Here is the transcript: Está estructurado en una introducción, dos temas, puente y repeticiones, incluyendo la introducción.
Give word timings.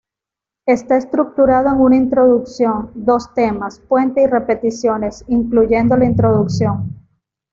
Está 0.65 0.97
estructurado 0.97 1.69
en 1.69 1.79
una 1.79 1.95
introducción, 1.95 2.89
dos 2.95 3.31
temas, 3.35 3.77
puente 3.77 4.23
y 4.23 4.25
repeticiones, 4.25 5.23
incluyendo 5.27 5.95
la 5.95 6.05
introducción. 6.05 7.05